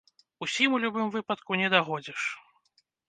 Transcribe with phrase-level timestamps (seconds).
[0.45, 2.21] Усім, у любым выпадку, не дагодзіш.